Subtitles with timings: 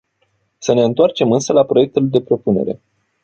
[0.57, 2.81] Să ne întoarcem însă la proiectul de propunere.